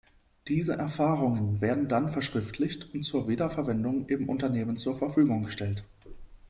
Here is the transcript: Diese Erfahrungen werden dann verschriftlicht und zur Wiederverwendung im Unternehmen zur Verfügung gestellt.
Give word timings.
Diese 0.47 0.73
Erfahrungen 0.77 1.61
werden 1.61 1.87
dann 1.87 2.09
verschriftlicht 2.09 2.91
und 2.91 3.03
zur 3.03 3.27
Wiederverwendung 3.27 4.09
im 4.09 4.29
Unternehmen 4.29 4.75
zur 4.75 4.97
Verfügung 4.97 5.43
gestellt. 5.43 5.83